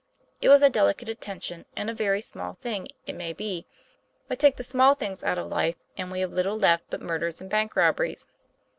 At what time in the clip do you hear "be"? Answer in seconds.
3.33-3.67